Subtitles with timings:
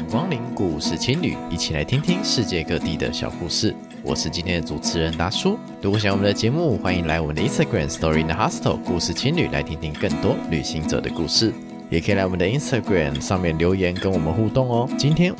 [0.00, 3.76] 迎光临故事青旅，一起来听听世界各地的小故事。
[4.02, 5.58] 我是今天的主持人达叔。
[5.82, 11.52] 如果喜欢我们的节目，欢迎来我们的 Instagram Story in the Hostel 故事青旅来听听更多旅行者的故事。
[11.90, 14.88] 也可以来我们的 Instagram 上面留言跟我们互动哦。
[14.96, 15.34] 今天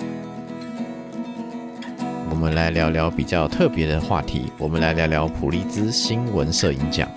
[2.29, 7.09] 我们来聊聊比较特别的话题，我们来聊聊普利兹新闻摄影奖。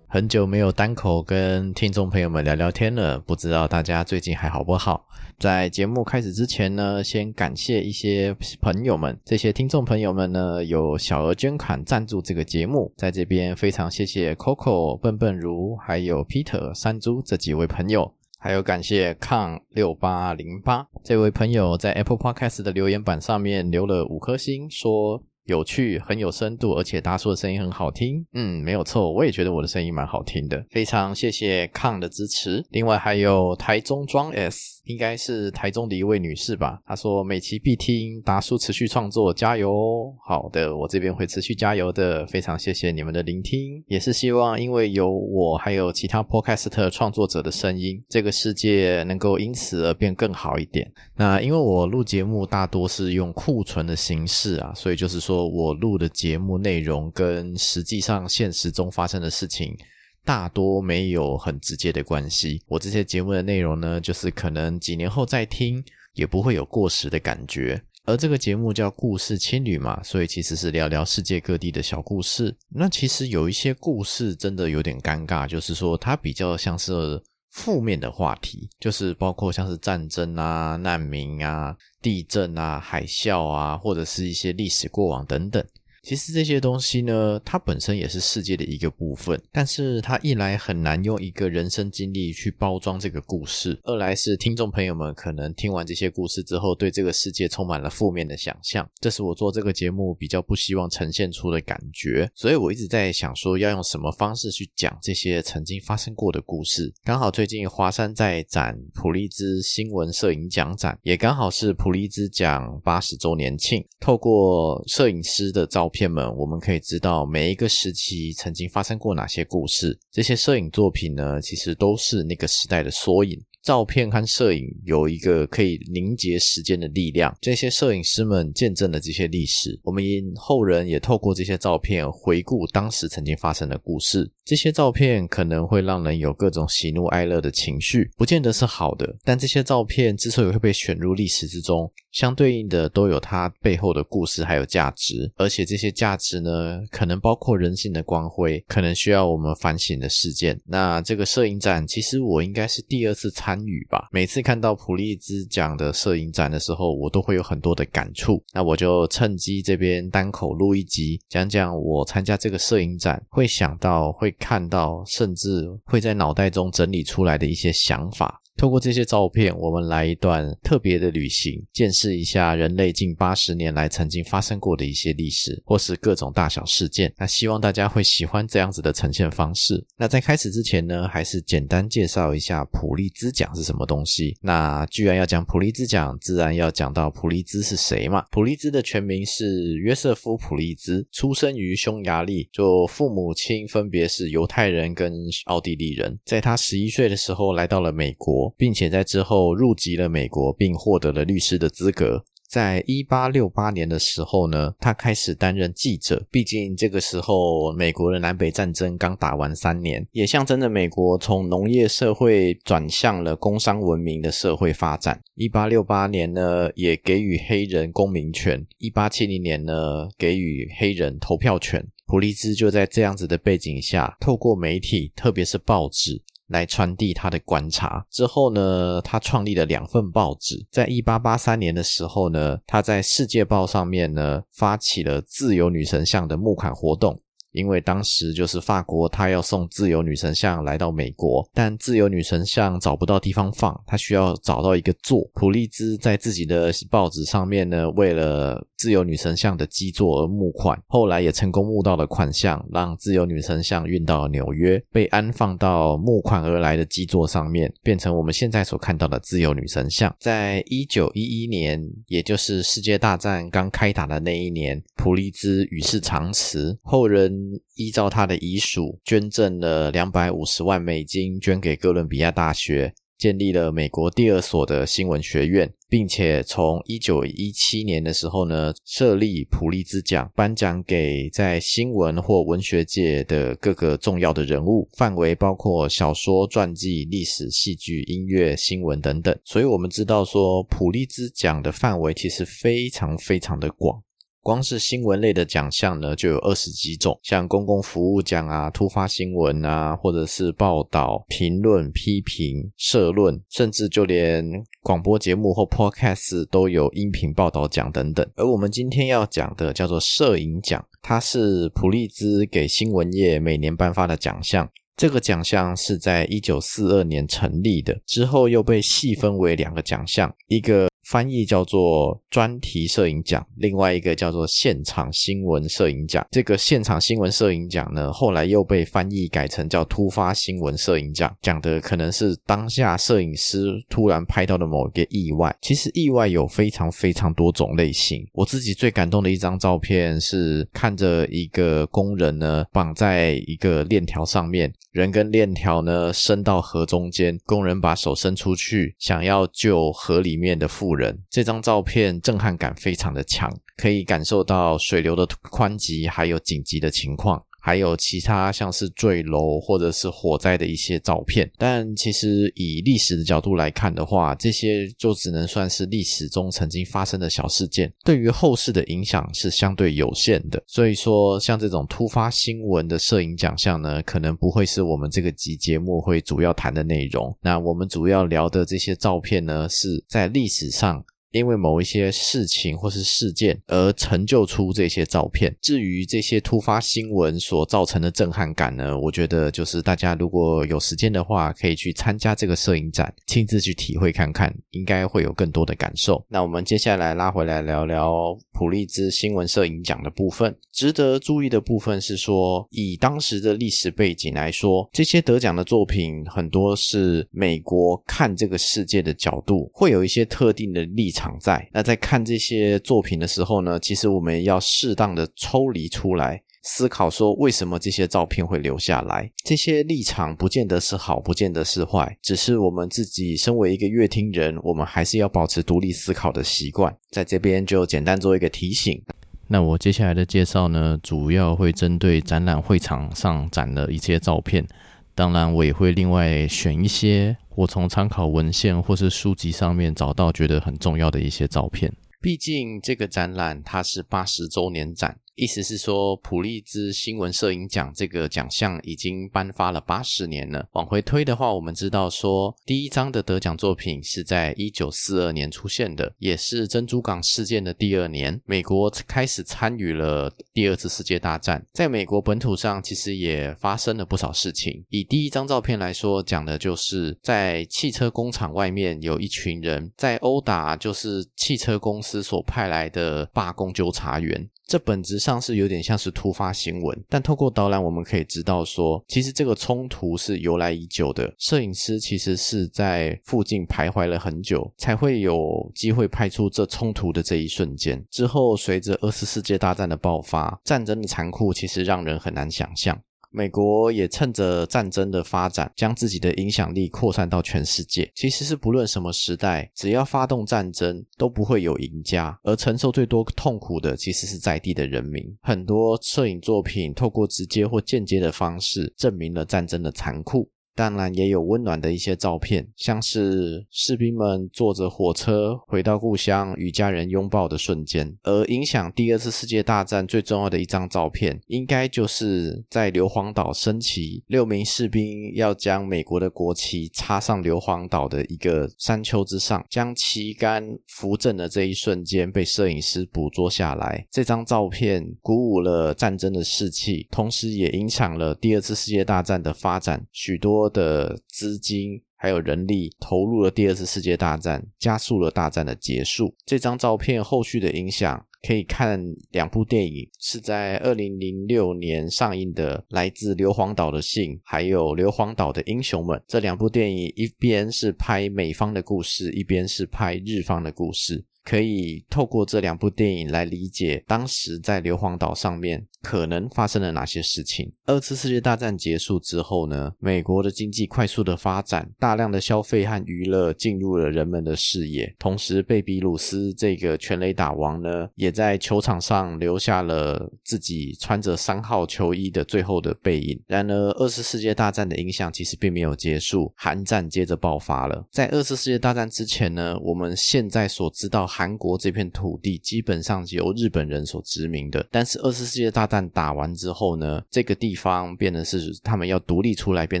[0.12, 5.06] 很久没有单口跟听众朋友们聊聊天了，不知道大家最近还好不好？
[5.38, 25.22] 在节目开始之前呢，先感谢一些朋友们，这些听众朋友们呢，有小额捐款赞助这个节目，在这边非常谢谢 Coco、笨笨如还有 Peter、山猪这几位朋友，还有感谢抗六八零八这位朋友在 Apple Podcast 的留言板上面留了五颗星，说。
[25.50, 28.24] 有趣，很有深度，而且达叔的声音很好听。
[28.34, 30.64] 嗯，没有错，我也觉得我的声音蛮好听的。
[30.70, 32.64] 非常谢谢康的支持。
[32.70, 36.78] 另外还有台中庄 S，应该是台中的一位女士吧？
[36.86, 40.14] 她说每期必听，达叔持续创作，加油！
[40.26, 42.26] 好的，我这边会持续加油的。
[42.26, 50.90] 非常谢谢你们的聆听，也是希望因为有我还有其他 Podcast 创作者的声音，这个世界能够因此而变更好一点。
[51.16, 55.40] 那因为我录节目大多是用库存的形式啊，所以就是说。
[55.50, 59.74] 我录的节目内容跟实际上现实中发生的事情
[60.24, 62.62] 大多没有很直接的关系。
[62.66, 65.82] 我这些节目的内容呢，就是可能几年后再听
[66.14, 67.82] 也不会有过时的感觉。
[68.04, 72.56] 而这个节目叫故事青旅嘛，所以其实是聊聊世界各地的小故事。
[72.68, 77.22] 那其实有一些故事真的有点尴尬，就是说它比较像是。
[77.52, 85.60] 负面的话题就是包括像是战争啊、难民啊、地震啊、海啸啊，或者是一些历史过往等等。
[86.02, 106.92] 其实这些东西呢，它本身也是世界的一个部分，但是它一来很难用一个人生经历去包装这个故事，二来是听众朋友们可能听完这些故事之后，对这个世界充满了负面的想象，这是我做这个节目比较不希望呈现出的感觉，所以我一直在想说要用什么方式去讲这些曾经发生过的故事。
[107.04, 119.98] 刚好最近华山在展普利兹新闻摄影奖展，也刚好是普利兹奖八十周年庆，透过摄影师的照片们，我们可以知道每一个时期曾经发生过哪些故事。
[120.10, 123.38] 这些摄影作品呢，其实都是那个时代的缩影。
[123.62, 130.02] 照片和摄影有一个可以凝结时间的力量，这些摄影师们见证了这些历史，我们
[130.36, 134.32] 后人也透过这些照片回顾当时曾经发生的故事。
[134.46, 139.14] 这些照片可能会让人有各种喜怒哀乐的情绪，不见得是好的。
[139.22, 150.60] 但这些照片之所以会被选入历史之中，相对应的都有它背后的故事还有价值，而且这些价值呢，可能包括人性的光辉，可能需要我们反省的事件。
[150.66, 153.60] 那这个摄影展，其实我应该是第二次参。
[153.66, 154.08] 与吧。
[154.10, 158.42] 每次看到普利兹奖的摄影展的时候，我都会有很多的感触。
[158.54, 168.40] 那我就趁机这边单口录一集，讲讲我参加这个摄影展会想到、会看到，甚至会在脑袋中整理出来的一些想法。
[168.60, 177.10] 透过这些照片，我们来一段特别的旅行，见识一下人类近八十年来曾经发生过的一些历史，或是各种大小事件。
[177.16, 179.82] 那希望大家会喜欢这样子的呈现方式。
[179.96, 184.36] 那在开始之前呢，还是简单介绍一下普利兹奖是什么东西。
[184.42, 188.26] 那居然要讲普利兹奖，自然要讲到普利兹是谁嘛？
[188.30, 195.14] 普利兹的全名是约瑟夫·普利兹，出生于匈牙利，就父母亲分别是犹太人跟
[195.46, 196.18] 奥地利人。
[196.26, 198.49] 在他十一岁的时候，来到了美国。
[198.56, 202.24] 并且在之后入籍了美国，并获得了律师的资格。
[202.48, 206.26] 在一八六八年的时候呢，他开始担任记者。
[206.32, 215.22] 毕竟这个时候美国的南北战争刚打完三年，也象征着美国从农业社会转向了工商文明的社会发展。
[215.36, 218.66] 一八六八年呢，也给予黑人公民权。
[218.78, 221.86] 一八七零年呢，给予黑人投票权。
[222.04, 226.20] 普利兹就在这样子的背景下，透过媒体，特别是报纸。
[226.50, 228.04] 来传递他的观察。
[228.10, 230.66] 之后呢，他创立了两份报纸。
[230.70, 237.20] 在一八八三年的时候呢，他在《世界报》上面呢，发起了自由女神像的募款活动。
[237.52, 245.28] 因为当时就是法国，他要送自由女神像来到美国，但自由女神像找不到地方放，他需要找到一个座。
[245.34, 260.14] 普利兹在自己的报纸上面呢，为了自由女神像的基座而募款，后来也成功募到了款项，让自由女神像运到了纽约，被安放到募款而来的基座上面，变成我们现在所看到的自由女神像。
[260.20, 267.39] 在一九一一年，也就是世界大战刚开打的那一年，普利兹与世长辞，后人。
[267.76, 272.94] 依照他的遗属捐赠了两百五十万美金，捐给哥伦比亚大学。
[273.18, 289.38] 建立了美国第二所的新闻学院，并且从一九一七年的时候呢，设立普利兹奖，颁奖给在新闻或文学界的各个重要的人物，范围包括小说、传记、历史、戏剧、音乐、新闻等等。
[289.44, 294.02] 所以，我们知道说，普利兹奖的范围其实非常非常的广。
[294.42, 304.42] 光是新闻类的奖项呢，就有二十几种，像公共服务奖啊、突发新闻啊，或者是报道、评论、批评、社论，甚至就连
[304.82, 308.26] 广播节目或 podcast 都有音频报道奖等等。
[308.34, 314.68] 而我们今天要讲的叫做摄影奖，它是普利兹给新闻业每年颁发的奖项。
[314.96, 320.88] 这个奖项是在一九四二年成立的，之后又被细分为两个奖项，一个。
[321.10, 326.24] 翻译叫做专题摄影奖，另外一个叫做现场新闻摄影奖。
[326.30, 335.52] 这个现场新闻摄影奖呢，后来又被翻译改成叫突发新闻摄影奖，讲的可能是当下摄影师突然拍到的某一个意外。
[335.60, 338.24] 其实意外有非常非常多种类型。
[338.32, 350.99] 我自己最感动的一张照片是看着一个工人呢，绑在一个链条上面，人跟链条呢伸到河中间，工人把手伸出去，想要救河里面的妇人。
[351.00, 357.44] 人这张照片震撼感非常的强，可以感受到水流的湍急，还有紧急的情况。
[357.60, 370.62] 还有其他像是坠楼或者是火灾的一些照片，但其实以历史的角度来看的话，这些就只能算是历史中曾经发生的小事件，对于后世的影响是相对有限的。
[370.66, 377.36] 所以说，像这种突发新闻的摄影奖项呢，可能不会是我们这个集节目会主要谈的内容。
[377.42, 381.04] 那我们主要聊的这些照片呢，是在历史上。
[381.32, 385.54] 因为某一些事情或是事件而成就出这些照片。
[385.60, 396.24] 至于这些突发新闻所造成的震撼感呢，我觉得就是大家如果有时间的话，可以去参加这个摄影展，亲自去体会看看，应该会有更多的感受。
[396.28, 400.56] 那我们接下来拉回来聊聊普利兹新闻摄影奖的部分。
[400.72, 411.19] 值得注意的部分是说，以当时的历史背景来说，这些得奖的作品很多是美国看这个世界的角度，会有一些特定的立场。
[411.20, 411.68] 常在。
[411.72, 419.30] 那在看这些作品的时候呢，其实我们要适当的抽离出来思考，说为什么这些照片会留下来？
[419.44, 426.96] 这些立场不见得是好，不见得是坏，只是我们自己身为一个乐听人，我们还是要保持独立思考的习惯。
[427.10, 429.02] 在这边就简单做一个提醒。
[429.48, 434.64] 那我接下来的介绍呢，主要会针对展览会场上展的一些照片。
[435.12, 441.92] 当然，我也会另外选一些我从参考文献或是书籍上面找到觉得很重要的一些照片。
[442.18, 445.18] 毕竟这个展览它是八十周年展。
[445.40, 450.68] 意思是说，普利兹新闻摄影奖这个奖项已经颁发了八十年了。
[450.72, 461.64] 往回推的话，我们知道说，第一张的得奖作品是在一九四二年出现的，也是珍珠港事件的第二年，美国开始参与了第二次世界大战。
[461.72, 464.84] 在美国本土上，其实也发生了不少事情。
[464.90, 474.50] 以第一张照片来说，讲的就是在汽车工厂外面有一群人在殴打，就是汽车公司所派来的罢工纠察员。
[474.70, 481.34] 这本质上是有点像是突发新闻，但透过导览我们可以知道说，其实这个冲突是由来已久的。
[481.38, 488.00] 摄影师其实是在附近徘徊了很久，才会有机会拍出这冲突的这一瞬间。
[488.12, 492.96] 之后，随着二次世界大战的爆发，战争的残酷其实让人很难想象。
[493.30, 498.10] 美国也趁着战争的发展，将自己的影响力扩散到全世界。
[498.14, 505.24] 其实是不论什么时代，只要发动战争，都不会有赢家，而承受最多痛苦的，其实是在地的人民。
[505.40, 510.50] 很多摄影作品透过直接或间接的方式，证明了战争的残酷。
[510.74, 518.16] 当然也有温暖的一些照片，像是士兵们坐着火车回到故乡，与家人拥抱的瞬间。
[518.22, 534.06] 而影响第二次世界大战最重要的一张照片，应该就是在硫磺岛升旗，六名士兵要将美国的国旗插上硫磺岛的一个山丘之上，将旗杆扶正的这一瞬间被摄影师捕捉下来。
[534.10, 540.59] 这张照片鼓舞了战争的士气，同时也影响了第二次世界大战的发展，许多。
[540.68, 546.34] 的资金还有人力投入了第二次世界大战，加速了大战的结束。
[546.44, 556.18] 这张照片后续的影响，可以看两部电影，是在二零零六年上映的《来自硫磺岛的信》，还有《硫磺岛的英雄们》。
[556.26, 561.24] 这两部电影一边是拍美方的故事，一边是拍日方的故事。
[561.42, 567.70] 可以透过这两部电影来理解当时在硫磺岛上面可能发生了哪些事情。
[567.86, 575.14] 二次世界大战结束之后呢，美国的经济快速的发展，大量的消费和娱乐进入了人们的视野。
[575.18, 583.40] 同时，贝比鲁斯这个全垒打王呢，也在球场上留下了自己穿着三号球衣的最后的背影。
[583.46, 588.06] 然而，二次世界大战的影响其实并没有结束，韩战接着爆发了。
[588.10, 594.86] 在二次世界大战之前呢，我们现在所知道韩国这片土地基本上是由日本人所殖民的。
[594.90, 600.00] 但是二次世界大战打完之后呢，这个地方变得是他们要独立出来，变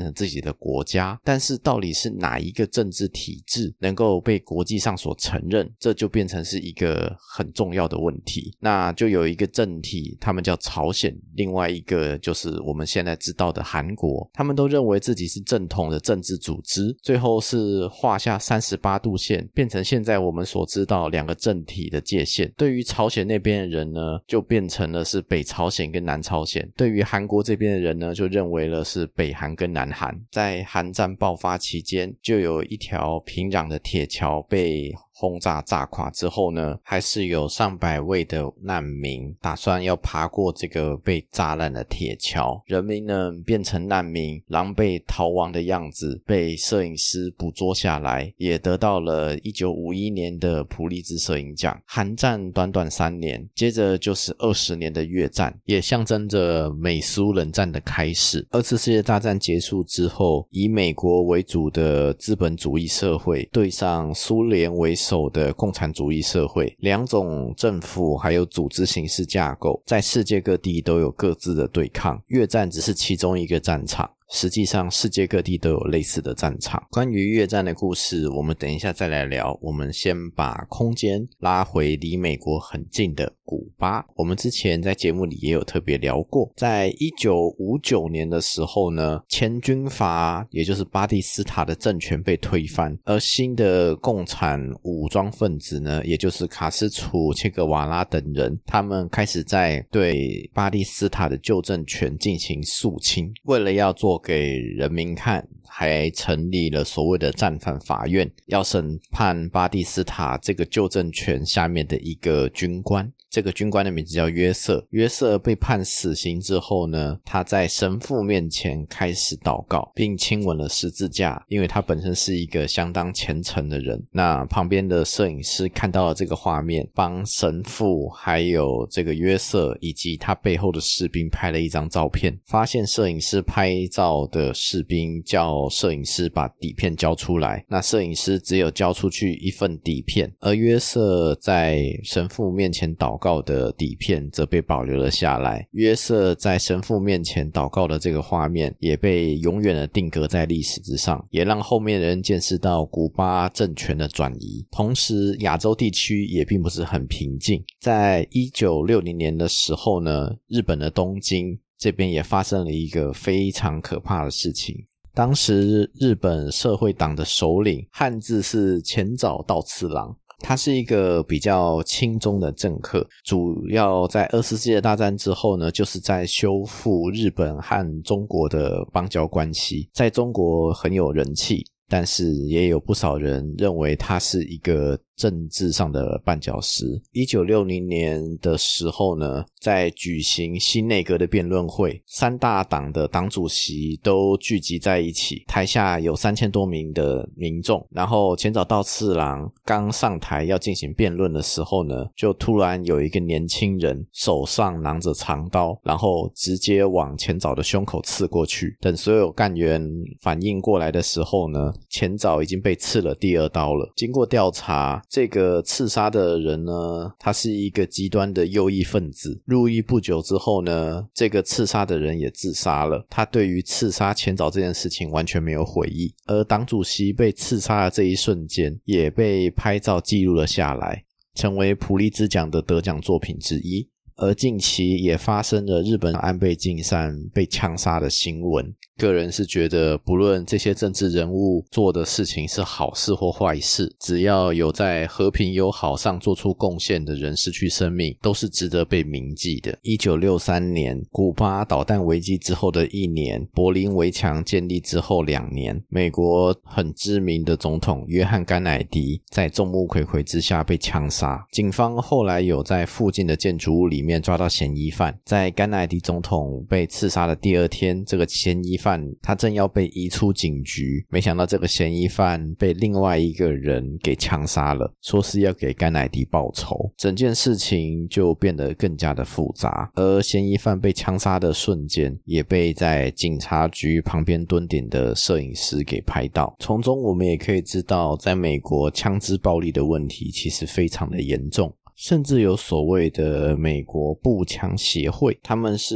[0.00, 1.20] 成自己的国家。
[1.24, 8.56] 但是到底是哪一个政治体制能够被国际上所承认，这就变成是一个很重要的问题。
[8.60, 14.28] 那就有一个政体，他们叫朝鲜；另外一个就是我们现在知道的韩国。
[14.32, 22.52] 他们都认为自己是正统的政治组织，最后是画下三十八度线，变成现在我们所知道两个政体的界限。
[22.56, 30.12] 对于朝鲜那边的人呢，就变成了是北朝鲜跟南朝鲜；对于韩国这边的人呢，就认为了是北韩跟南韩。
[30.32, 42.58] 在韩战爆发期间，就有一条平壤的铁桥被轰炸炸垮之后呢，还是有上百位的难民打算要爬过这个被炸烂的铁桥。
[42.64, 51.78] 人民呢变成难民，狼狈逃亡的样子被摄影师捕捉下来，也得到了一九五一年的普利兹摄影奖。
[51.84, 58.48] 韩战短短三年，接着就是二十年的越战，也象征着美苏冷战的开始。
[58.52, 65.09] 二次世界大战结束之后，以美国为主的资本主义社会对上苏联为首。
[65.10, 72.22] 走的共产主义社会，两种政府还有组织形式架构，在世界各地都有各自的对抗。
[72.28, 74.08] 越战只是其中一个战场。
[74.32, 76.80] 实际上，世界各地都有类似的战场。
[76.92, 79.58] 关于越战的故事，我们等一下再来聊。
[79.60, 84.06] 我们先把空间拉回离美国很近的古巴。
[84.14, 104.20] 我们之前在节目里也有特别聊过，在一九五九年的时候呢，前军阀也就是巴蒂斯塔的政权被推翻，而新的共产武装分子呢，也就是卡斯楚、切格瓦拉等人，他们开始在对巴蒂斯塔的旧政权进行肃清，为了要做。
[104.22, 113.10] 给人民看，还成立了所谓的战犯法院，要审判巴蒂斯塔这个旧政权下面的一个军官。
[113.40, 114.86] 这个军官的名字叫约瑟。
[114.90, 123.98] 约瑟被判死刑之后呢，他在神父面前开始祷告，并亲吻了十字架，因为他本身是一个相当虔诚的人。
[124.12, 143.18] 那旁边的摄影师看到了这个画面，帮神父还有这个约瑟以及他背后的士兵拍了一张照片，发现摄影师拍照的士兵叫摄影师把底片交出来，那摄影师只有交出去一份底片，而约瑟在神父面前祷。
[143.20, 145.68] 告的底片则被保留了下来。
[145.72, 154.66] 约瑟在神父面前祷告的这个画面也被永远的定格在历史之上，也让后面人见识到古巴政权的转移。
[154.70, 157.62] 同时，亚洲地区也并不是很平静。
[157.78, 164.74] 在一九六零年的时候呢，日本的东京这边也发生了一个非常可怕的事情。
[165.12, 170.16] 当时日本社会党的首领，汉字是前早稻次郎。
[170.40, 184.98] 他是一个比较轻中的政客，主要在二次世界大战之后呢，就是在修复日本和中国的邦交关系，在中国很有人气，但是也有不少人认为他是一个。
[185.20, 186.98] 政治上的绊脚石。
[187.12, 197.86] 一九六零年的时候呢，在举行新内阁的辩论会，三大党的党主席都聚集在一起，台下有三千多名的民众。
[197.90, 208.74] 然后浅沼稻次郎刚上台要进行辩论的时候呢，就突然有一个年轻人手上拿着长刀，然后直接往前早的胸口刺过去。
[208.80, 209.86] 等所有干员
[210.22, 213.86] 反应过来的时候呢，前早已经被刺了第二刀了。
[213.94, 215.02] 经过调查。
[215.10, 216.72] 这个刺杀的人呢，
[217.18, 219.42] 他是一个极端的右翼分子。
[219.44, 223.04] 入狱不久之后呢，这个刺杀的人也自杀了。
[223.10, 226.14] 他对于刺杀前早这件事情完全没有悔意。
[226.26, 233.88] 而党主席被刺杀的这一瞬间，也被拍照记录了下来，成为普利兹奖的得奖作品之一。
[234.20, 238.72] 而近期也发生了日本安倍晋三被枪杀的新闻。
[238.98, 249.78] 个人是觉得，不论这些政治人物做的事情是好事或坏事，只要有在和平友好上做出贡献的人失去生命，都是值得被铭记的。
[249.80, 261.42] 一九六三年，古巴导弹危机之后的一年，柏林围墙建立之后两年，美国很知名的总统约翰甘乃迪在众目睽睽之下被枪杀。
[261.52, 264.09] 警方后来有在附近的建筑物里面。
[264.10, 279.88] 面抓到嫌疑犯，在甘乃迪总统被刺杀的第二天，这个嫌疑犯他正要被移出警局，没想到这个嫌疑犯被另外一个人给枪杀了，说是要给甘乃迪报仇，整件事情就变得更加的复杂。
[279.94, 286.52] 而嫌疑犯被枪杀的瞬间，也被在警察局旁边蹲点的摄影师给拍到。
[286.58, 291.72] 从中我们也可以知道，在美国枪支暴力的问题其实非常的严重。
[292.00, 295.94] 甚至有所谓的美国步枪协会，他们是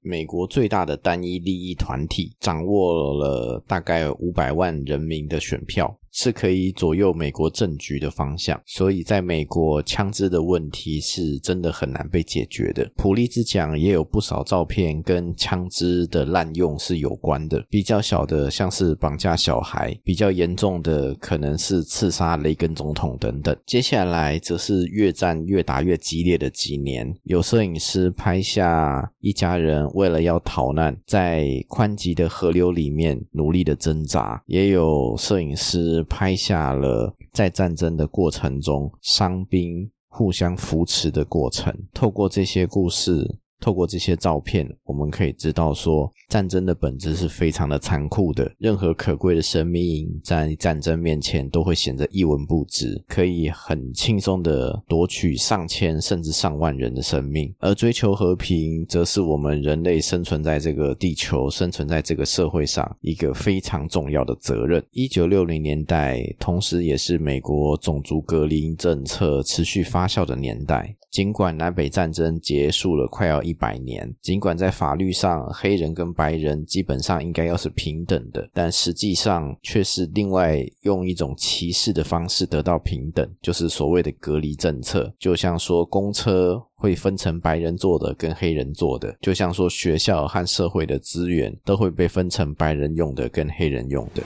[0.00, 5.98] 美国最大的单一利益团体，掌握了大概五百万人民的选票。
[6.12, 12.90] 是可以左右美国政局的方向，所以在美国枪支的问题是真的很难被解决的。
[12.96, 23.56] 普利兹奖也有不少照片跟枪支的滥用是有关的，比较小的像是绑架小孩，比较严重的可能是刺杀雷根总统等等。
[23.64, 35.99] 接下来则是越战越打越激烈的几年，有摄影师拍下一家人为了要逃难，在宽吉的河流里面努力的挣扎，也有摄影师。
[36.04, 43.38] 拍下了在战争的过程中伤兵互相扶持的过程，透过这些故事。
[43.60, 48.50] 透过这些照片，我们可以知道说，战争的本质是非常的残酷的。
[48.58, 57.54] 任何可贵的生命在战争面前都会显得一文不值，可以很轻松的夺取上千甚至上万人的生命。
[57.58, 64.82] 而追求和平，则是我们人类生存在这个地球、生存在这个社会上一个非常重要的责任。
[64.92, 70.96] 一九六零年代，同时也是美国种族隔离政策持续发酵的年代。
[71.10, 85.12] 尽管南北战争结束了快要一百年，尽管在法律上黑人跟白人基本上应该要是平等的，但实际上却是另外用一种歧视的方式得到平等，就是所谓的隔离政策。
[85.18, 94.22] 就像说公车会分成白人坐的跟黑人坐的，就像说学校和社会的资源都会被分成白人用的跟黑人用的。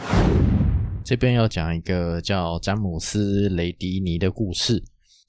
[1.03, 4.83] 这边要讲一个叫詹姆斯·雷迪尼的故事。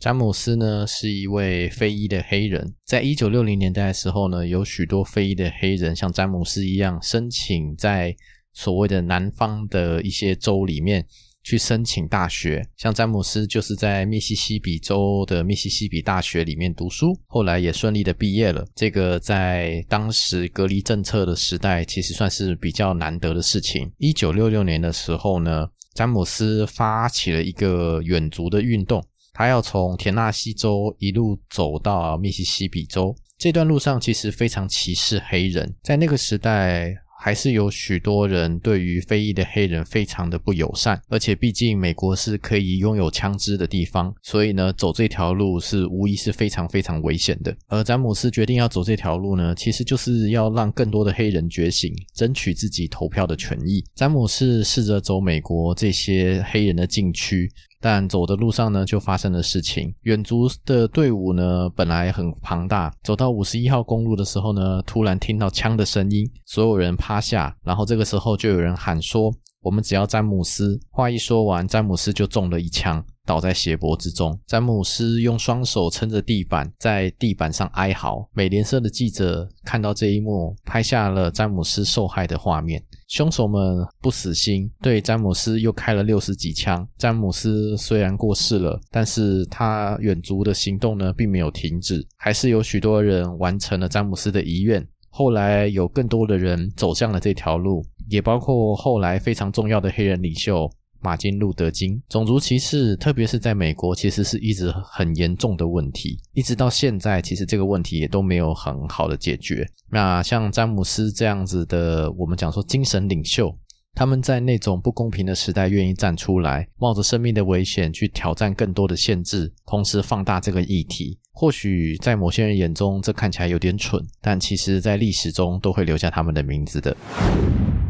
[0.05, 8.15] 詹姆斯呢是一位非裔的黑人，在一九六零年代的时候呢，有许多非裔的黑人像詹姆斯一样申请在
[8.53, 11.03] 所谓的南方的一些州里面
[11.43, 12.63] 去申请大学。
[12.77, 18.63] 像詹姆斯就是在密西西比州的密西西比大学里面读书，后来也顺利的毕业了。
[18.75, 23.91] 这个在当时隔离政策的时代，其实算是比较难得的事情。
[23.97, 25.65] 一九六六年的时候呢，
[25.95, 29.03] 詹姆斯发起了一个远足的运动。
[29.35, 47.53] 他要从田纳西州一路走到密西西比州，这段路上其实非常歧视黑人，在那个时代还是有许多人对于非裔的黑人非常的不友善，而且毕竟美国是可以拥有枪支的地方，所以呢，走这条路是无疑是非常非常危险的。
[47.67, 53.83] 而詹姆斯决定要走这条路呢，其实就是要让更多的黑人觉醒，争取自己投票的权益。
[53.95, 57.51] 詹姆斯试着走美国这些黑人的禁区。
[57.79, 59.93] 但走的路上呢，就发生了事情。
[60.01, 73.03] 远足的队伍呢，本来很庞大，走到五十一号公路的时候呢，突然听到枪的声音，所有人趴下，然后这个时候就有人喊说：“我们只要詹姆斯。”话一说完，詹姆斯就中了一枪。
[73.27, 78.29] 倒在血泊之中，詹姆斯用双手撑着地板，在地板上哀嚎。
[78.33, 82.83] 美联社的记者看到这一幕，拍下了詹姆斯受害的画面。
[83.07, 83.61] 凶手们
[84.01, 86.87] 不死心，对詹姆斯又开了六十几枪。
[86.97, 94.85] 詹姆斯虽然过世了，但是他远足的行动呢，并没有停止，还是有许多人完成了詹姆斯的遗愿。
[95.09, 100.69] 后来有更多的人走向了这条路，也包括后来非常重要的黑人领袖。
[101.05, 106.17] 马丁·路德·金，种族歧视，特别是在美国，其实是一直很严重的问题。
[106.33, 109.63] 一直到现在，其实这个问题也都没有很好的解决。
[109.91, 113.55] 那像詹姆斯这样子的，我们讲说精神领袖，
[113.93, 121.19] 他们在那种不公平的时代愿意站出来，冒着生命的危险去挑战更多的限制，同时放大这个议题。
[121.33, 126.97] 或许在某些人眼中，这看起来有点蠢，但其实在历史中都会留下他们的名字的。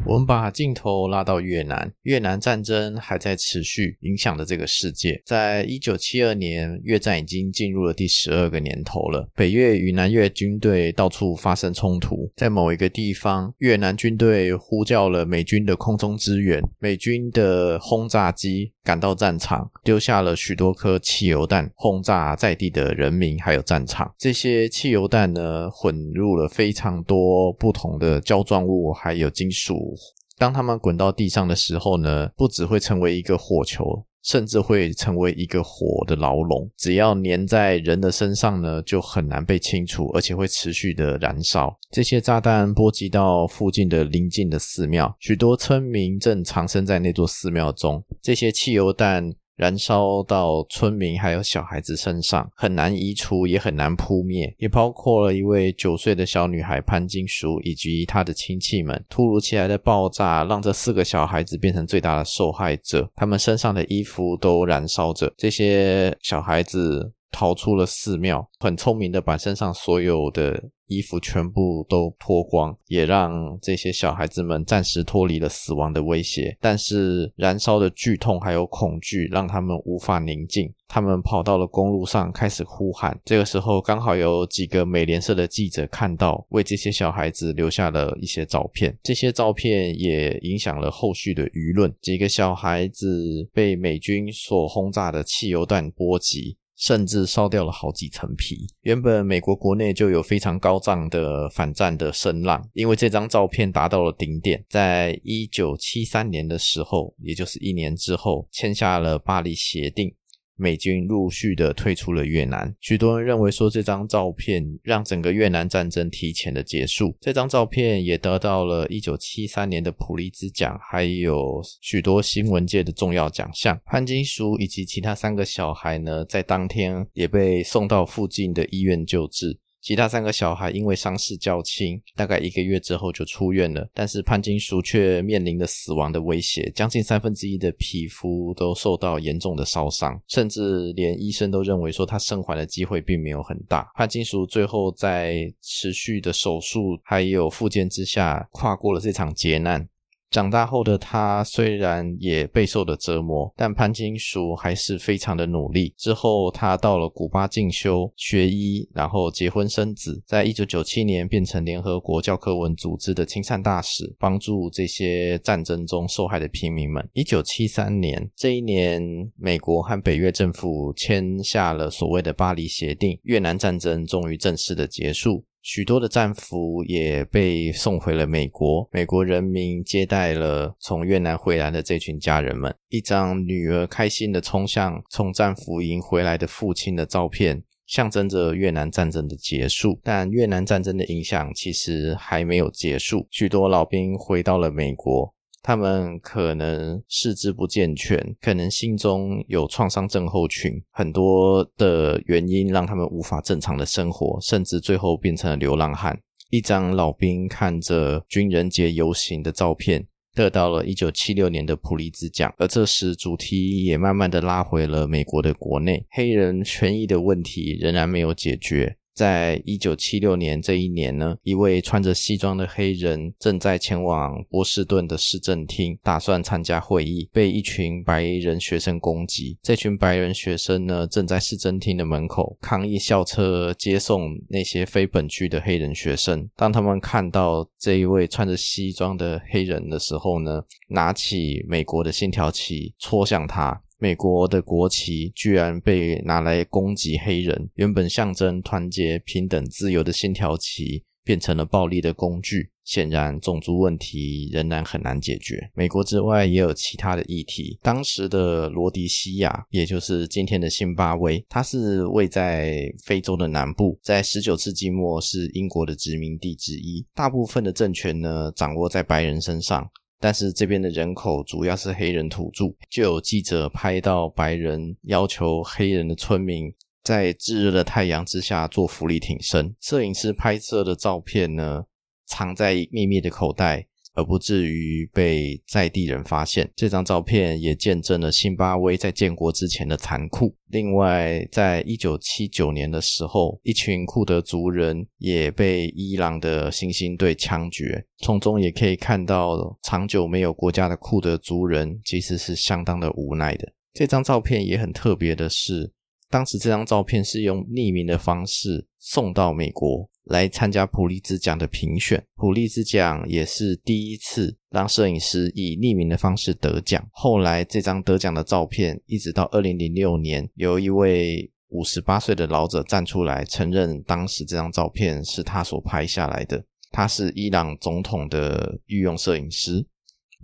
[0.07, 5.19] 我们把镜头拉到越南，越南战争还在持续，影响着这个世界。
[5.25, 9.27] 在一九七二年，越战已经进入了第十二个年头了。
[9.33, 24.13] 北越与南越军队到处发生冲突，在某一个地方，越南军队呼叫了美军的空中支援，美军的轰炸机赶到战场，丢下了许多颗汽油弹，轰炸在地的人民还有战场。
[24.19, 29.94] 这些汽油弹呢，混入了非常多不同的胶状物，还有金属。
[30.37, 36.69] 当他们滚到地上的时候呢，不只会成为一个火球，甚至会成为一个火的牢笼。
[36.77, 41.77] 只要粘在人的身上呢，就很难被清除，而且会持续的燃烧。
[41.91, 48.03] 这些炸弹波及到附近的邻近的寺庙，许多村民正藏身在那座寺庙中。
[48.21, 49.33] 这些汽油弹。
[49.55, 59.03] 燃烧到村民还有小孩子身上，很难移除，也很难扑灭，也包括了一位九岁的小女孩潘金淑以及她的亲戚们。
[59.09, 65.33] 突如其来的爆炸让这四个小孩子变成最大的受害者，他们身上的衣服都燃烧着。
[65.37, 76.55] 这些小孩子逃出了寺庙，很聪明的把身上所有的衣服全部都脱光，也让这些小孩子们暂时脱离了死亡的威胁。
[76.59, 83.19] 但是燃烧的剧痛还有恐惧让他们无法宁静，他们跑到了公路上开始呼喊。
[83.25, 88.95] 这个时候刚好有几个美联社的记者看到，为这些小孩子留下了一些照片。
[89.03, 91.91] 这些照片也影响了后续的舆论。
[92.01, 96.57] 几个小孩子被美军所轰炸的汽油弹波及。
[96.75, 98.67] 甚至烧掉了好几层皮。
[98.81, 104.63] 原本美国国内就有非常高涨的反战的声浪，因为这张照片达到了顶点。
[104.69, 110.13] 在一九七三年的时候，也就是一年之后，签下了巴黎协定。
[110.57, 117.15] 美军陆续的退出了越南，许多人认为说这张照片让整个越南战争提前的结束。
[117.19, 123.79] 这张照片也得到了一九七三年的普利兹奖，还有许多新闻界的重要奖项。
[123.85, 129.59] 潘金淑以及其他三个小孩呢，在当天也被送到附近的医院救治。
[129.85, 133.87] 其他三个小孩因为伤势较轻，大概一个月之后就出院了。
[133.93, 143.87] 但是潘金淑却面临了死亡的威胁，将近三分之一的皮肤都受到严重的烧伤，甚至连医生都认为说他生还的机会并没有很大。
[143.93, 149.87] 潘金淑最后在持续的手术还有复健之下，跨过了这场劫难。
[150.35, 155.93] 长大后的他虽然也备受了折磨，但潘金淑还是非常的努力。
[155.97, 160.21] 之后，他到了古巴进修学医，然后结婚生子。
[160.27, 167.09] 在一九九七年，变成联合国教科文组织的亲善大使，帮助这些战争中受害的平民们。
[167.13, 169.01] 一九七三年，这一年，
[169.37, 175.45] 美国和北越政府签下了所谓的巴黎协定，越南战争终于正式的结束。
[175.65, 182.71] 许多的战俘也被送回了美国，美国人民接待了从越南回来的这群家人们。
[182.89, 189.99] 一张女儿开心的冲向从战俘营回来的父亲的照片，象征着越南战争的结束。
[190.03, 195.33] 但越南战争的影响其实还没有结束，许多老兵回到了美国。
[195.67, 206.15] 他们可能四肢不健全，可能心中有创伤症候群，很多的原因让他们无法正常的生活，甚至最后变成了流浪汉。
[206.51, 218.97] 一张老兵看着军人节游行的照片，得到了一九七六年的普利兹奖，而这时主题也慢慢的拉回了美国的国内，黑人权益的问题仍然没有解决。
[219.15, 229.57] 在一九七六年这一年呢，一位穿着西装的黑人正在前往波士顿的市政厅，打算参加会议，被一群白人学生攻击。
[229.63, 236.45] 这群白人学生呢，正在市政厅的门口抗议校车接送那些非本区的黑人学生。
[236.57, 243.81] 当他们看到这一位穿着西装的黑人的时候呢，拿起美国的信条旗戳向他。
[244.05, 252.69] 美国的国旗居然被拿来攻击黑人，原本象征团结、平等、自由的信条旗变成了暴力的工具。
[252.83, 255.71] 显然，种族问题仍然很难解决。
[255.73, 257.79] 美国之外也有其他的议题。
[257.81, 267.03] 当时的罗迪西亚，也就是今天的辛巴威，它是位在非洲的南部，在十九世纪末是英国的殖民地之一。
[267.15, 269.89] 大部分的政权呢，掌握在白人身上。
[270.19, 276.73] 但是这边的人口主要是黑人土著，就有记者拍到白人要求黑人的村民
[277.03, 279.75] 在炙热的太阳之下做浮力挺身。
[279.81, 281.85] 摄影师拍摄的照片呢，
[282.25, 283.87] 藏在秘密的口袋。
[284.15, 286.67] 而不至于被在地人发现。
[286.75, 290.55] 这张照片也见证了辛巴威在建国之前的残酷。
[290.69, 298.05] 另外，在一九七九年的时候，一群库德族人也被伊朗的星星队枪决。
[298.19, 303.71] 从中也可以看到，长久没有国家的库德族人其实是相当的无奈的。
[303.93, 305.93] 这张照片也很特别的是，
[306.29, 310.09] 当时这张照片是用匿名的方式送到美国。
[310.25, 317.07] 来参加普利兹奖的评选，普利兹奖也是第一次让摄影师以匿名的方式得奖。
[317.11, 326.63] 后来这张得奖的照片，一直到二零零六年，由一位五十八岁的老者站出来承认，当时这张照片是他所拍下来的。
[326.91, 329.85] 他是伊朗总统的御用摄影师。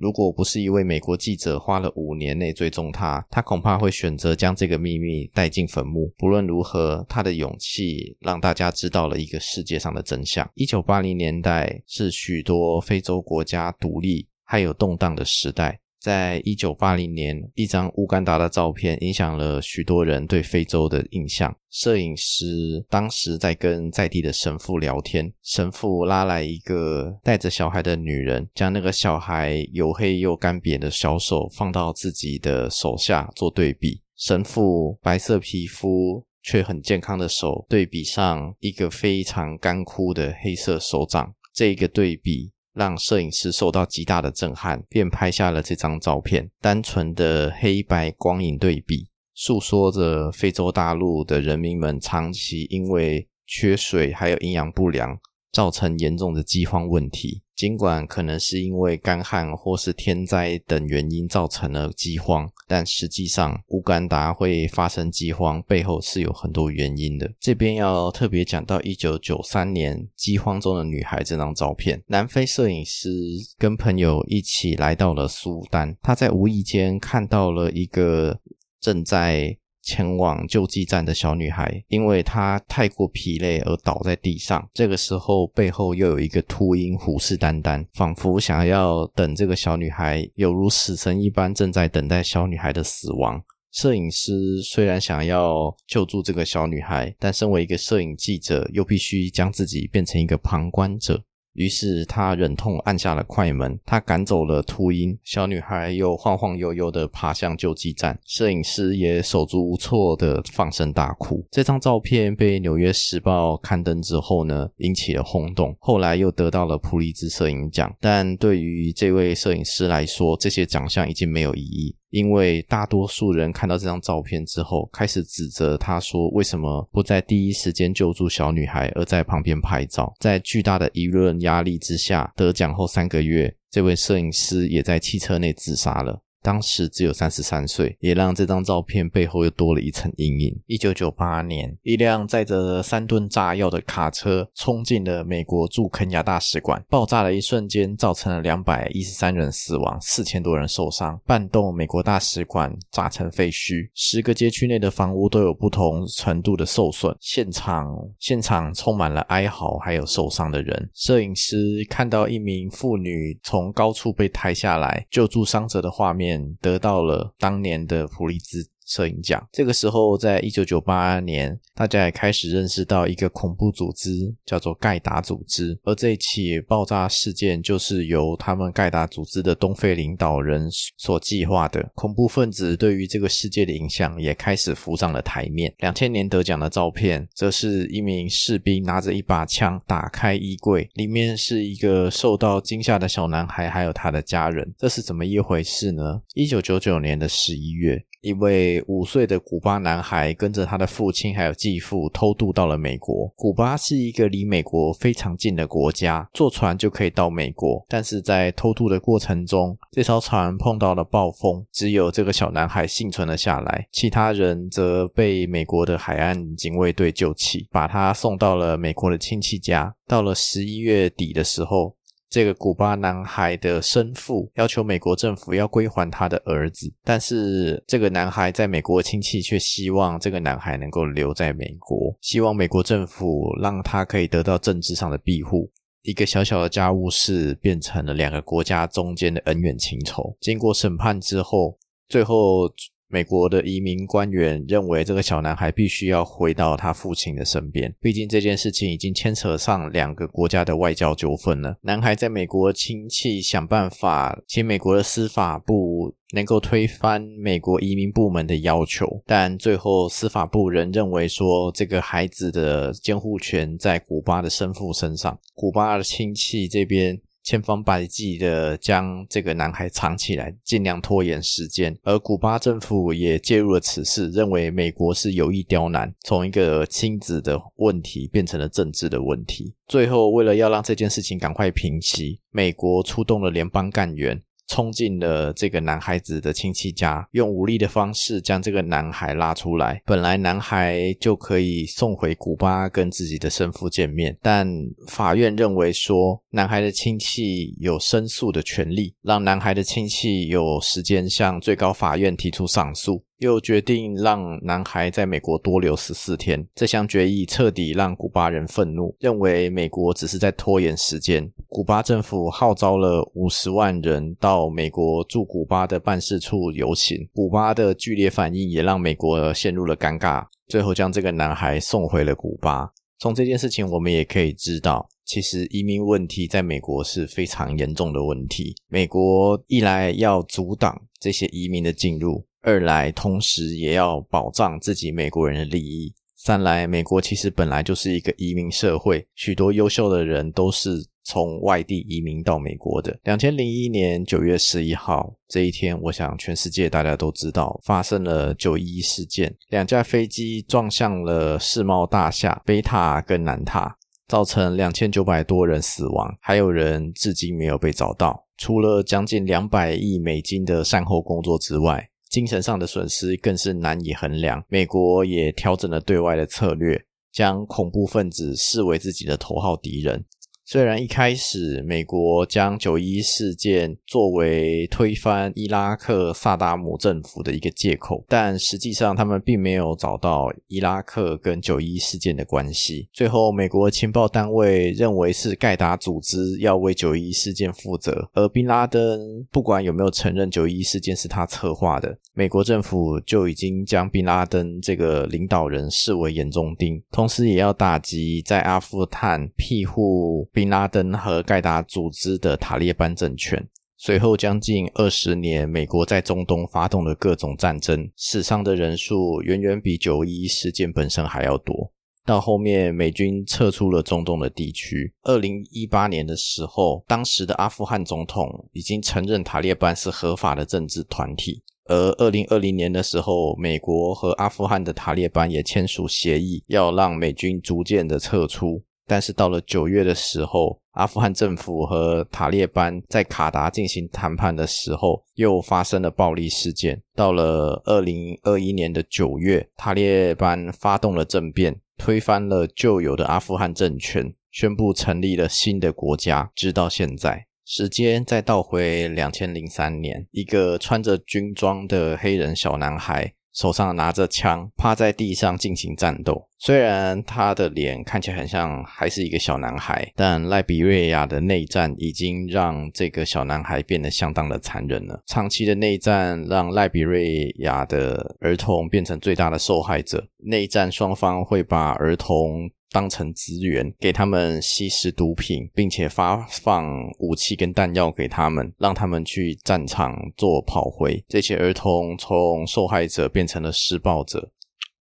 [0.01, 6.11] 如果不是一位美国记者花了五年内追踪他，他恐怕会选择将这个秘密带进坟墓。
[6.17, 10.49] 不论如何，他的勇气让大家知道了一个世界上的真相。
[10.55, 15.79] 一九八零年代是许多非洲国家独立还有动荡的时代。
[16.01, 21.55] 在一九八零年，一张乌干达的照片影响了许多人对非洲的印象。
[21.69, 34.01] 摄影师当时在跟在地的神父聊天，神父拉来一个带着小孩的女人，将那个小孩黝黑又干瘪的小手放到自己的手下做对比。
[34.17, 42.51] 神父白色皮肤却很健康的手，对比上一个非常干枯的黑色手掌，这一个对比。
[42.73, 46.49] 让摄影师受到极大的震撼，便拍下了这张照片。
[46.59, 55.19] 单纯的黑白光影对比，诉说着非洲大陆的人民们长期因为缺水还有营养不良。
[55.51, 57.43] 造成严重的饥荒问题。
[57.61, 67.31] 尽管可能是因为干旱或是天灾等原因造成了饥荒，但实际上乌干达会发生饥荒背后是有很多原因的。
[67.39, 72.01] 这边要特别讲到一九九三年饥荒中的女孩这张照片。
[72.07, 73.11] 南非摄影师
[73.59, 78.39] 跟朋友一起来到了苏丹，他在无意间看到了一个
[78.79, 79.55] 正在。
[79.81, 84.67] 前往救济站的小女孩，因为她太过疲累而倒在地上。
[84.73, 93.41] 这个时候，背后又有一个秃鹰虎视眈眈，仿佛想要等这个小女孩，犹如死神一般，正在等待小女孩的死亡。
[93.71, 101.23] 摄影师虽然想要救助这个小女孩，但身为一个摄影记者，又必须将自己变成一个旁观者。
[101.53, 111.45] 于是他忍痛按下了快门，他赶走了秃鹰，小女孩又晃晃悠悠地爬向救济站，摄影师也手足无措地放声大哭。
[111.51, 117.93] 这张照片被《纽约时报》刊登之后呢，引起了轰动，后来又得到了普利兹摄影奖。
[117.99, 121.95] 但对于这位摄影师来说，这些奖项已经没有意义。
[122.11, 136.21] 因为大多数人看到这张照片之后，开始指责他说：“为什么不在第一时间救助小女孩，而在旁边拍照？”在巨大的舆论压力之下，得奖后三个月，这位摄影师也在汽车内自杀了。
[136.41, 140.59] 当时只有三十三岁，也让这张照片背后又多了一层阴影。
[140.65, 160.89] 一九九八年，一辆载着三吨炸药的卡车冲进了美国驻肯亚大使馆，爆炸的一瞬间造成了两百一十三人死亡，四千多人受伤，半栋美国大使馆炸成废墟，十个街区内的房屋都有不同程度的受损，现场现场充满了哀嚎，还有受伤的人。
[160.95, 166.30] 摄影师看到一名妇女从高处被抬下来救助伤者的画面。
[166.61, 169.41] 得到了当年的普利兹摄影奖。
[169.53, 174.11] 这个时候，在一九九八年，大家也开始认识到一个恐怖组织，
[174.45, 175.79] 叫做盖达组织。
[175.83, 181.89] 而这一起爆炸事件，就是由他们盖达组织的东非领导人所计划的。
[181.95, 185.73] 恐怖分子对于这个世界的影响也开始浮上了台面。
[185.79, 194.73] 两千年得奖的照片，则是一名士兵拿着一把枪，打开衣柜，里面是一个受到惊吓的小男孩，还有他的家人。
[194.77, 196.21] 这是怎么一回事呢？
[196.33, 198.03] 一九九九年的十一月。
[198.21, 203.27] 一位五岁的古巴男孩跟着他的父亲还有继父偷渡到了美国。
[203.35, 207.83] 古巴是一个离美国非常近的国家，坐船就可以到美国。
[207.89, 219.95] 但是在偷渡的过程中，这艘船碰到了暴风，只有这个小男孩幸存了下来，其他人则被美国的海岸警卫队救起，把他送到了美国的亲戚家。
[220.07, 221.95] 到了十一月底的时候，
[222.31, 235.69] 这个古巴男孩的生父要求美国政府要归还他的儿子，但是这个男孩在美国的亲戚却希望这个男孩能够留在美国，希望美国政府让他可以得到政治上的庇护。
[236.03, 240.35] 一个小小的家务事变成了两个国家中间的恩怨情仇。
[240.39, 242.73] 经过审判之后，最后。
[243.11, 247.93] 美国的移民官员认为，这个小男孩必须要回到他父亲的身边。
[247.99, 251.75] 毕竟这件事情已经牵扯上两个国家的外交纠纷了。
[251.81, 265.37] 男孩在美国亲戚想办法，请美国的司法部能够推翻美国移民部门的要求，但最后司法部仍认为说，这个孩子的监护权在古巴的生父身上。
[265.53, 267.19] 古巴的亲戚这边。
[267.43, 271.97] 千方百计的将这个男孩藏起来，尽量拖延时间。
[272.03, 279.73] 而古巴政府也介入了此事，认为美国是有意刁难，从一个亲子的问题变成了政治的问题。
[279.87, 284.41] 最后，为了要让这件事情赶快平息，美国出动了联邦干员。
[284.71, 290.01] 冲进了这个男孩子的亲戚家，用武力的方式将这个男孩拉出来。
[290.05, 294.65] 本来男孩就可以送回古巴跟自己的生父见面，但
[295.09, 303.21] 法院认为说，男孩的亲戚有申诉的权利，让男孩的亲戚有时间向最高法院提出上诉。
[303.41, 306.63] 又决定让男孩在美国多留十四天。
[306.75, 311.51] 这项决议彻底让古巴人愤怒，认为美国只是在拖延时间。
[311.67, 317.17] 古巴政府号召了五十万人到美国驻古巴的办事处游行。
[317.33, 322.91] 古巴的剧烈反应也让美国陷入了尴尬，最后将这个男孩送回了古巴。
[323.17, 328.75] 从这件事情，我们也可以知道，其实移民问题在美国是非常严重的问题。
[328.87, 332.45] 美国一来要阻挡这些移民的进入。
[332.61, 336.13] 二来，同时也要保障自己美国人的利益。
[336.35, 340.89] 三来，美国其实本来就是一个移民社会，许多优秀的人都是
[341.23, 343.19] 从外地移民到美国的。
[343.23, 353.95] 两千零一年九月十一号这一天，我想全世界大家都知道，发生了九一事件，两架飞机撞向了世贸大厦北塔跟南塔，
[354.27, 358.47] 造成两千九百多人死亡，还有人至今没有被找到。
[358.57, 364.63] 除了将近两百亿美金的善后工作之外，精神上的损失更是难以衡量。
[364.69, 366.99] 美国也调整了对外的策略，
[367.31, 370.25] 将恐怖分子视为自己的头号敌人。
[370.71, 383.09] 虽然一开始美国将九一事件作为推翻伊拉克萨达姆政府的一个借口，但实际上他们并没有找到伊拉克跟九一事件的关系。
[383.11, 400.47] 最后，美国情报单位认为是盖达组织要为九一事件负责，而宾拉登不管有没有承认九一事件是他策划的，美国政府就已经将宾拉登这个领导人视为眼中钉，同时也要打击在阿富汗庇护。
[400.61, 411.91] 宾拉登和盖达组织的塔利班政权，随后将近二十年，美国在中东发动了各种战争，死伤的人数远远比九一一事件本身还要多。
[412.27, 415.11] 到后面，美军撤出了中东的地区。
[415.23, 428.83] 二零一八年的时候，当时的阿富汗总统已经承认塔利班是合法的政治团体，而二零二零年的时候，美国和阿富汗的塔利班也签署协议，要让美军逐渐的撤出。
[429.07, 437.01] 但是到了九月的时候，阿富汗政府和塔利班在卡达进行谈判的时候，又发生了暴力事件。
[437.15, 446.51] 到了二零二一年的九月，塔利班发动了政变，推翻了旧有的阿富汗政权，宣布成立了新的国家。
[446.55, 453.33] 直到现在，时间再倒回两千零三年，一个穿着军装的黑人小男孩。
[453.53, 456.47] 手上拿着枪，趴在地上进行战斗。
[456.57, 465.21] 虽然他的脸看起来很像还是一个小男孩，但赖比瑞亚的内战已经让这个小男孩变得相当的残忍了。
[465.27, 470.27] 长期的内战让赖比瑞亚的儿童变成最大的受害者。
[470.37, 472.69] 内战双方会把儿童。
[472.91, 476.85] 当成资源，给他们吸食毒品，并且发放
[477.19, 481.23] 武器跟弹药给他们，让他们去战场做炮灰。
[481.27, 484.51] 这些儿童从受害者变成了施暴者。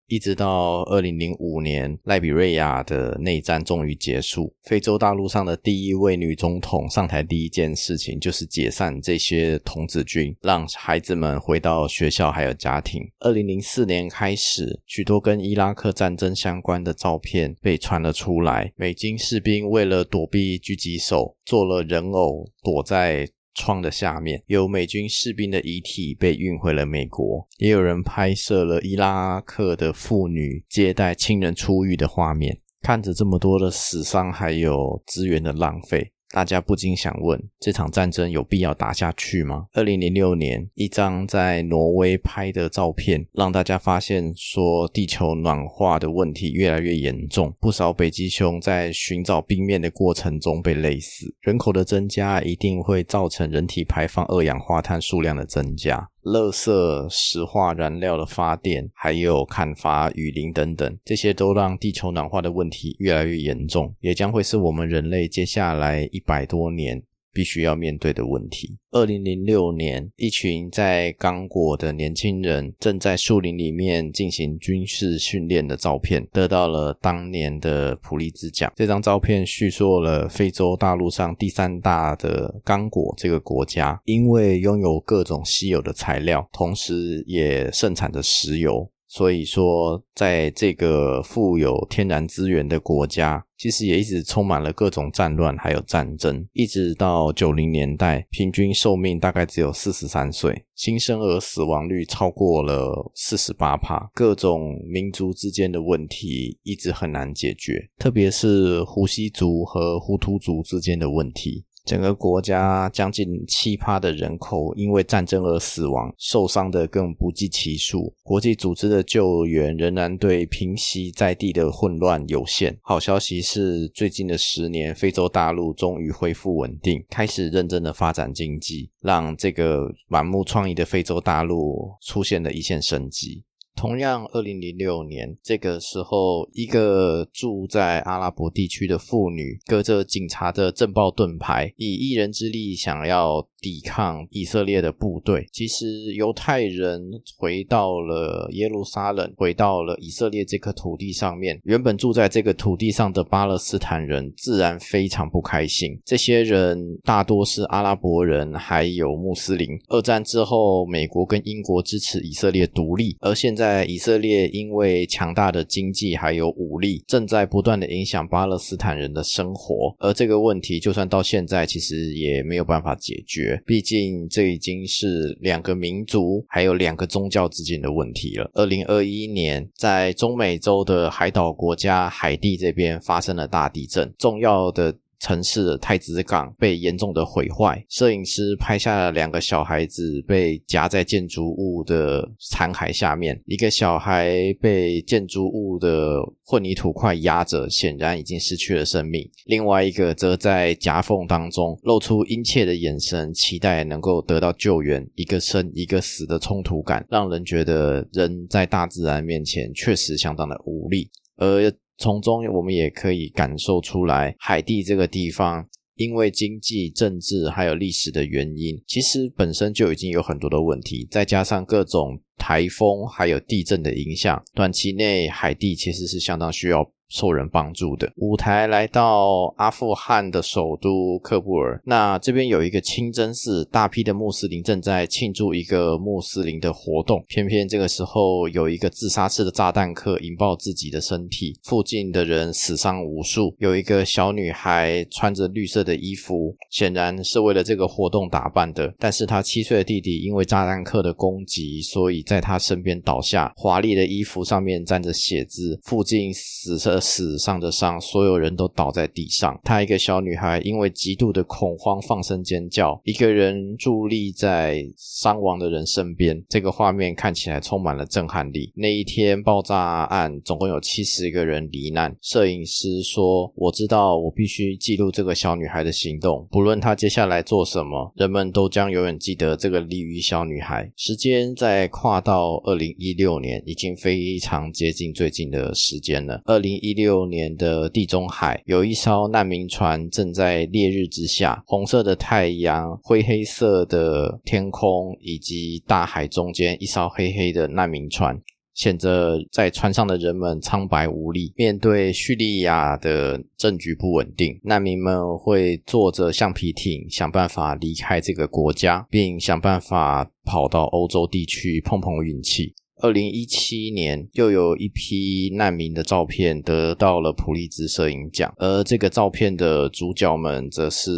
[0.08, 4.50] 一直到二零零五年，赖比瑞亚的内战终于结束。
[4.64, 13.06] 非洲大陆上的第一位女总统上台，第一件事情就是解散这些童子军，让孩子们回到学校还有家庭。
[13.20, 18.72] 二零零四年开始，许多跟伊拉克战争相关的照片被传了出来。
[18.76, 23.28] 美军士兵为了躲避狙击手，做了人偶，躲在。
[23.58, 32.56] 窗的下面有美军士兵的遗体被运回了美国，也有人拍摄了伊拉克的妇女接待亲人出狱的画面。
[32.80, 36.12] 看着这么多的死伤，还有资源的浪费。
[36.30, 39.66] 大家不禁想问：这场战争有必要打下去吗？
[39.72, 47.54] 二零零六年，一张在挪威拍的照片，让大家发现说地球暖化的问题越来越严重。
[47.58, 51.34] 不少北极熊在寻找冰面的过程中被累死。
[51.40, 56.08] 人口的增加一定会造成人体排放二氧化碳数量的增加。
[56.28, 68.76] 垃圾、石化燃料的发电，还有砍伐雨林等等，这些都让地球暖化的问题越来越严重，也将会是我们人类接下来一百多年必须要面对的问题。
[68.90, 78.72] 二零零六年，一群在刚果的年轻人正在树林里面进行军事训练的照片，得到了当年的普利兹奖。
[78.76, 88.90] 这张照片叙述了非洲大陆上第三大的刚果这个国家，因为拥有各种稀有的材料，同时也盛产着石油。
[89.10, 111.64] 所以说，在这个富有天然资源的国家，其实也一直充满了各种战乱还有战争，一直到九零年代，平均寿命大概只有四十三岁，新生儿死亡率超过了四十八帕，各种民族之间的问题一直很难解决，特别是胡西族和胡图族之间的问题。
[111.88, 118.12] 整个国家将近七趴的人口因为战争而死亡，受伤的更不计其数。
[118.22, 122.76] 国际组织的救援仍然对平息在地的混乱有限。
[122.82, 133.42] 好消息是，最近的十年，非洲大陆终于恢复稳定，开始认真的发展经济，让这个满目疮痍的非洲大陆出现了一线生机。
[133.78, 145.46] 同样，二零零六年这个时候，一个住在阿拉伯地区的妇女，隔着警察的震爆盾牌，以一人之力想要抵抗以色列的部队。
[145.52, 147.00] 其实，犹太人
[147.36, 155.98] 回到了耶路撒冷，回到了以色列这块土地上面，原本住在这个土地上的巴勒斯坦人自然非常不开心。
[156.04, 159.68] 这些人大多是阿拉伯人，还有穆斯林。
[159.88, 169.94] 二战之后，美国跟英国支持以色列独立，而现在以色列因为强大的经济还有武力，正在不断的影响巴勒斯坦人的生活。
[169.98, 173.47] 而这个问题，就算到现在，其实也没有办法解决。
[173.64, 178.50] 毕竟，这已经是两个民族还有两个宗教之间的问题了。
[178.54, 184.94] 二零二一年，在中美洲的海岛国家海地这边发生了大地震，重要的。
[185.20, 205.04] 城市的太子港被严重的毁坏，摄影师拍下了两个小孩子被夹在建筑物的残骸下面，一个小孩被建筑物的混凝土块压着，显然已经失去了生命；另外一个则在夹缝当中露出殷切的眼神，期待能够得到救援。
[205.16, 211.72] 一个生一个死的冲突感，让人觉得人在大自然面前确实相当的无力，而。
[211.98, 226.88] 从中，我们也可以感受出来，海地这个地方，因为经济、政治还有历史的原因，其实本身就已经有很多的问题，再加上各种台风还有地震的影响，短期内海地其实是相当需要。
[227.08, 237.24] 受人帮助的舞台来到阿富汗的首都喀布尔，那这边有一个清真寺，大批的穆斯林正在庆祝一个穆斯林的活动。
[237.26, 243.54] 偏偏这个时候有一个自杀式的炸弹客引爆自己的身体，附近的人死伤无数。
[243.58, 248.94] 有一个小女孩穿着绿色的衣服，显然是为了这个活动打扮的。
[248.98, 256.97] 但是她七岁的弟弟因为炸弹客的攻击，所以在她身边倒下，华丽的衣服上面沾着血渍，附近死者。
[257.00, 259.58] 死上的伤，所有人都倒在地上。
[259.64, 266.42] 她一个小女孩因为极度的恐慌放声尖叫，一个人伫立在伤亡的人身边。
[266.48, 268.72] 这个画面看起来充满了震撼力。
[268.74, 272.16] 那一天爆炸案总共有七十个人罹难。
[272.20, 286.40] 摄影师说：“我知道，我必须记录这个小女孩的行动，不论她接下来做什么，人们都将永远记得这个鲤鱼小女孩。”时间再跨到二零一六年，已经非常接近最近的时间了。
[286.44, 298.40] 二零一一六年的地中海，有一艘难民船正在烈日之下，红色的太阳、灰黑色的天空，以及大海中间一艘黑黑的难民船，
[298.74, 301.52] 显着在船上的人们苍白无力。
[301.56, 312.74] 面对叙利亚的政局不稳定，难民们会坐着橡皮艇，想办法离开这个国家，并想办法跑到欧洲地区碰碰运气。
[313.00, 321.10] 二零一七年，又有一批难民的照片得到了普利兹摄影奖，而这个照片的主角们则是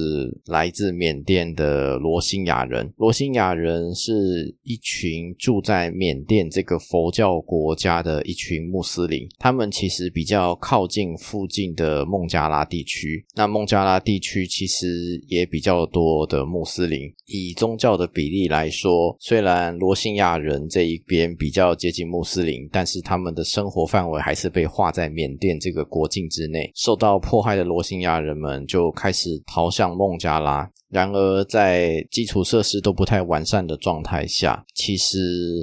[0.46, 2.92] 来自缅甸的罗兴亚人。
[2.96, 13.24] 罗兴亚人是一群住在缅甸这个佛教国家的一群穆斯林，他们其实比较靠近附近的孟加拉地区。
[13.34, 17.10] 那孟加拉地区其实也比较多的穆斯林。
[17.26, 26.70] 以宗教的比例来说，虽然罗兴亚人这一边比较接近穆斯林，但是他们的生活范围还是被划在缅甸这个国境之内。
[26.74, 30.70] 受到迫害的罗兴亚人们就开始逃向孟加拉。
[30.88, 35.18] 然而，在基础设施都不太完善的状态下，其实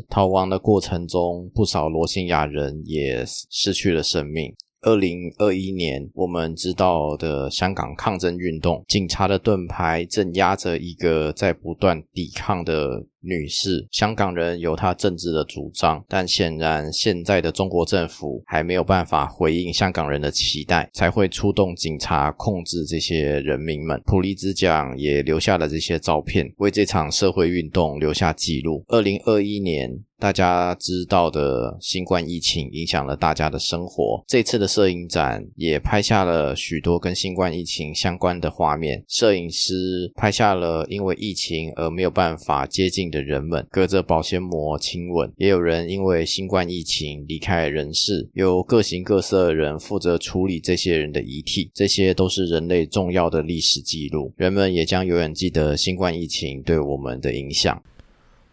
[0.09, 4.53] 逃亡的过程中，不少罗兴亚人也失去了生命。
[4.83, 13.85] 二零二一年，我们知道的香港抗争运动，警察的盾牌镇压着一个在不断抵抗的女士。
[13.91, 24.01] 香港人有他政治的主张，但显然现在的中国政府还没有办法回应香港人的期待，才会出动警察控制这些人民们。
[24.05, 28.83] 普利兹奖也留下了这些照片，为这场社会运动留下记录。
[28.87, 29.99] 二零二一年。
[30.19, 34.23] 大家知道的新冠疫情影响了大家的生活。
[34.27, 39.03] 这次的摄影展也拍下了许多跟新冠疫情相关的画面。
[39.07, 45.31] 摄影师拍下了因为疫情而没有办法接近的人们，隔着保鲜膜亲吻。
[45.37, 51.69] 也有人因为新冠疫情离开人世，由各形各色人负责处理这些人的遗体。
[51.73, 54.33] 这些都是人类重要的历史记录。
[54.35, 57.79] 人们也将永远记得新冠疫情对我们的影响。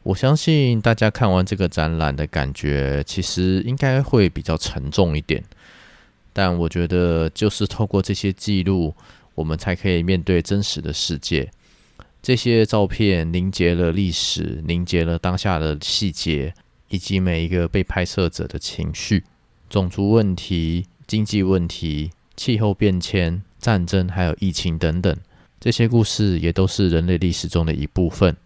[0.04, 5.42] 我相信大家看完这个展览的感觉，其实应该会比较沉重一点。
[6.34, 8.94] 但我觉得，就是透过这些记录，
[9.34, 11.50] 我们才可以面对真实的世界。
[12.20, 16.52] 这些照片凝结了历史，凝结了当下的细节，
[16.90, 19.24] 以及每一个被拍摄者的情绪。
[19.70, 25.16] 种族问题、经济问题、气候变迁、战争，还有疫情等等，
[25.58, 28.36] 这些故事也都是人类历史中的一部分。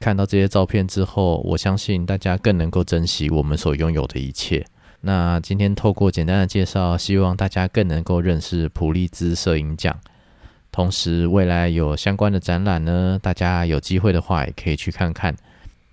[0.00, 4.64] 看到这些照片之后，我相信大家更能够珍惜我们所拥有的一切。
[5.00, 9.96] 那今天透过简单的介绍，希望大家更能够认识普利兹摄影奖。
[10.70, 15.34] 同时，未来有相关的展览呢，大家有机会的话也可以去看看。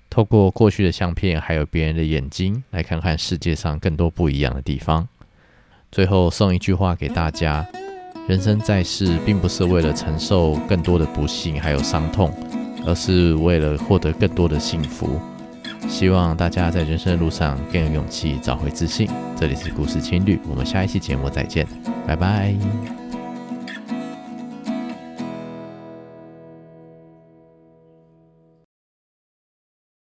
[0.09, 5.07] 透过过去的相片，还有别人的眼睛，来看看世界上更多不一样的地方。
[5.91, 7.65] 最后送一句话给大家：
[8.27, 12.31] 人生在世，并不是为了承受更多的不幸还有伤痛。
[12.85, 15.19] 而是为了获得更多的幸福，
[15.89, 19.07] 希望大家在人生的路上更有勇气，找回自信。
[19.35, 21.67] 这里是故事青旅，我们下一期节目再见，
[22.05, 23.04] 拜拜。